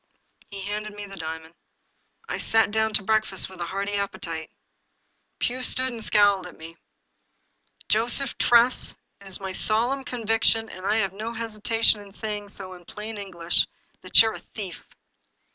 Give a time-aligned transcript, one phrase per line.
[0.49, 1.53] He handed me the diamond.
[2.27, 4.49] I sat down to breakfast with a hearty appetite.
[5.37, 6.75] Pugh stood and scowled at me."
[7.93, 12.73] Joseph Tress, it is my solemn conviction, and I have no hesitation in saying so
[12.73, 13.67] in plain English,
[14.01, 14.83] that you're a thief."